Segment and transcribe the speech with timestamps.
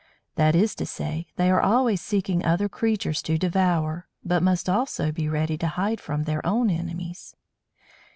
[0.33, 5.11] That is to say, they are always seeking other creatures to devour, but must also
[5.11, 7.35] be ready to hide from their own enemies.